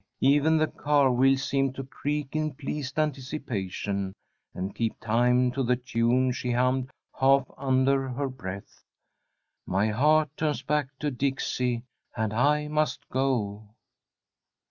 Even 0.23 0.57
the 0.57 0.65
car 0.65 1.11
wheels 1.11 1.43
seemed 1.43 1.75
to 1.75 1.83
creak 1.83 2.29
in 2.35 2.55
pleased 2.55 2.97
anticipation, 2.97 4.13
and 4.51 4.73
keep 4.73 4.99
time 4.99 5.51
to 5.51 5.61
the 5.61 5.75
tune 5.75 6.31
she 6.31 6.49
hummed 6.49 6.89
half 7.19 7.45
under 7.55 8.09
her 8.09 8.27
breath: 8.27 8.83
"My 9.67 9.89
heart 9.89 10.35
turns 10.35 10.63
back 10.63 10.87
to 11.01 11.11
Dixie, 11.11 11.83
And 12.17 12.33
I 12.33 12.67
must 12.67 13.07
go!" 13.09 13.69